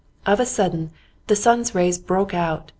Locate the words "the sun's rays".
1.27-1.99